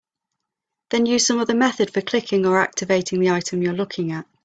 [0.89, 4.25] Then use some other method for clicking or "activating" the item you're looking at.